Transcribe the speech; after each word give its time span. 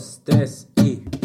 dos, 0.00 0.20
tres 0.24 0.68
y... 0.76 1.19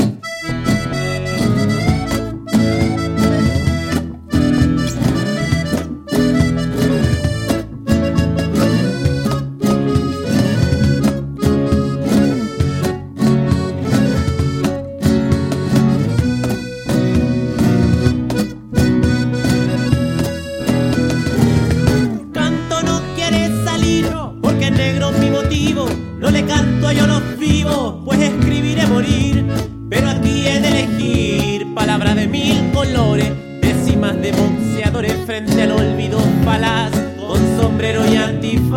le 26.36 26.46
canto 26.46 26.92
yo 26.92 27.08
los 27.08 27.38
vivos, 27.38 27.96
pues 28.04 28.20
escribir 28.20 28.78
es 28.80 28.90
morir. 28.90 29.46
Pero 29.90 30.10
aquí 30.10 30.46
he 30.46 30.60
de 30.60 30.68
elegir 30.68 31.74
palabras 31.74 32.18
de 32.18 32.28
mil 32.28 32.72
colores, 32.74 33.32
décimas 33.62 34.22
de 34.22 34.34
boxeadores 34.34 35.16
frente 35.26 35.62
al 35.62 35.72
olvido 35.72 36.20
falaz, 36.44 36.92
con 37.18 37.40
sombrero 37.58 38.06
y 38.12 38.18
antifaz. 38.18 38.74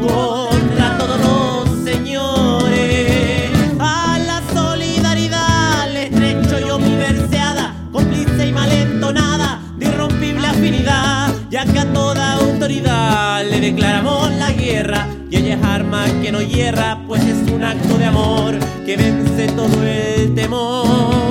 Contra 0.00 0.98
todos 0.98 1.20
los 1.20 1.84
señores, 1.84 3.50
a 3.78 4.18
la 4.18 4.42
solidaridad 4.52 5.92
le 5.92 6.06
estrecho 6.06 6.58
yo 6.58 6.80
mi 6.80 6.96
verseada, 6.96 7.72
cómplice 7.92 8.48
y 8.48 8.52
malentonada 8.52 9.60
de 9.76 9.86
irrompible 9.86 10.44
afinidad, 10.44 11.32
ya 11.50 11.64
que 11.64 11.78
a 11.78 11.92
toda 11.92 12.32
autoridad 12.32 13.44
le 13.48 13.60
declaramos 13.60 14.17
es 15.52 15.62
arma 15.62 16.04
que 16.22 16.30
no 16.30 16.42
hierra, 16.42 16.98
pues 17.06 17.22
es 17.24 17.50
un 17.50 17.64
acto 17.64 17.96
de 17.96 18.04
amor 18.04 18.58
que 18.84 18.96
vence 18.96 19.46
todo 19.48 19.82
el 19.84 20.34
temor 20.34 21.27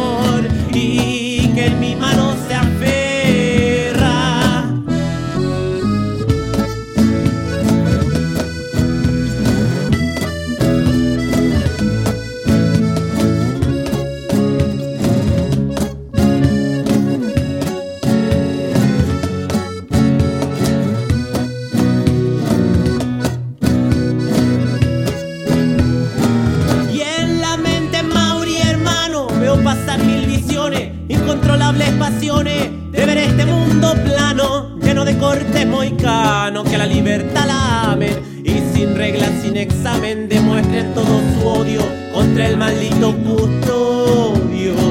pasiones 31.99 32.91
de 32.91 33.05
ver 33.05 33.17
este 33.17 33.45
mundo 33.45 33.93
plano, 34.05 34.77
lleno 34.79 35.03
de 35.03 35.17
cortes 35.17 35.67
moicanos 35.67 36.67
que 36.67 36.75
a 36.75 36.77
la 36.77 36.85
libertad 36.85 37.45
la 37.45 37.91
amen 37.91 38.41
y 38.43 38.61
sin 38.73 38.95
reglas, 38.95 39.29
sin 39.41 39.57
examen 39.57 40.29
demuestren 40.29 40.93
todo 40.93 41.19
su 41.33 41.45
odio 41.45 41.81
contra 42.13 42.47
el 42.47 42.57
maldito 42.57 43.13
custodio. 43.17 44.86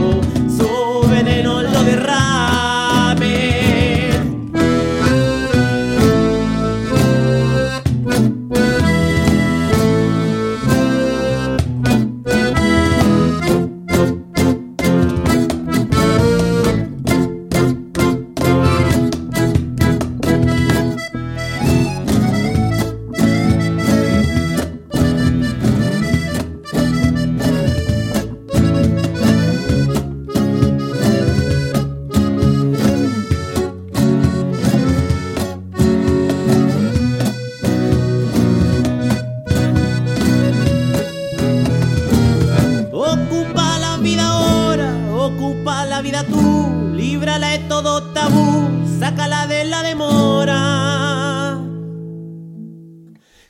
Tú, 46.24 46.92
líbrala 46.94 47.48
de 47.48 47.58
todo 47.60 48.12
tabú, 48.12 48.68
sácala 48.98 49.46
de 49.46 49.64
la 49.64 49.82
demora. 49.82 51.58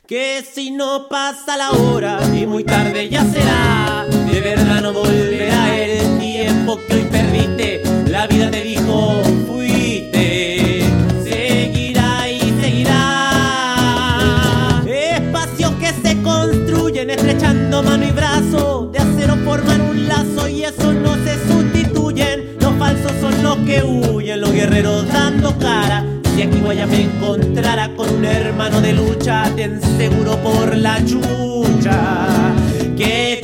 Que 0.07 0.41
si 0.41 0.71
no 0.71 1.07
pasa 1.09 1.57
la 1.57 1.71
hora 1.71 2.19
y 2.33 2.45
muy 2.45 2.63
tarde 2.63 3.09
ya 3.09 3.25
será, 3.25 4.05
de 4.09 4.39
verdad 4.39 4.81
no 4.81 4.93
volverá 4.93 5.77
el 5.77 6.17
tiempo 6.19 6.79
que 6.87 6.93
hoy 6.93 7.03
perdiste, 7.11 7.81
la 8.07 8.25
vida 8.27 8.49
te 8.49 8.63
dijo 8.63 9.21
fuiste, 9.47 10.85
seguirá 11.23 12.29
y 12.29 12.39
seguirá. 12.61 13.03
Espacios 14.87 15.71
que 15.73 15.91
se 16.01 16.21
construyen 16.21 17.09
estrechando 17.09 17.83
mano 17.83 18.07
y 18.07 18.11
brazo, 18.11 18.89
de 18.93 18.99
acero 18.99 19.35
forman 19.43 19.81
un 19.81 20.07
lazo 20.07 20.47
y 20.47 20.63
eso 20.63 20.93
no 20.93 20.96
que 23.67 23.83
huyen 23.83 24.39
los 24.39 24.53
guerreros 24.53 25.05
dando 25.11 25.57
cara. 25.59 26.05
Si 26.33 26.41
aquí 26.41 26.61
vaya 26.61 26.87
me 26.87 27.01
encontrara 27.01 27.89
con 27.95 28.09
un 28.09 28.23
hermano 28.23 28.79
de 28.79 28.93
lucha, 28.93 29.43
ten 29.57 29.81
seguro 29.97 30.37
por 30.37 30.75
la 30.77 31.03
chucha. 31.03 32.27
Que 32.95 33.41